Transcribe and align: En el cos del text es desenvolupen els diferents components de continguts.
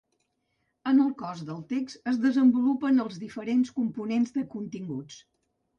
En 0.91 1.03
el 1.03 1.11
cos 1.19 1.43
del 1.51 1.61
text 1.73 2.09
es 2.13 2.19
desenvolupen 2.25 3.05
els 3.07 3.23
diferents 3.27 3.77
components 3.79 4.39
de 4.41 4.49
continguts. 4.57 5.25